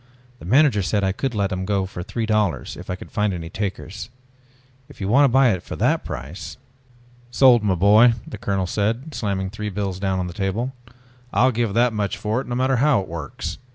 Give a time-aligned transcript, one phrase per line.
[0.39, 3.35] The manager said I could let them go at three dollars if I could find
[3.35, 4.09] any takers.
[4.89, 6.57] If you want to buy it for that price...."
[7.29, 10.73] "Sold, my boy!" the colonel said, slamming three bills down on the table.
[11.31, 13.59] "I'll give that much for it no matter how it works.